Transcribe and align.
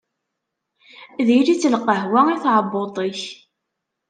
Diri-tt 1.27 1.69
lqahwa 1.73 2.21
i 2.33 2.35
tɛebbuṭ-ik. 2.43 3.21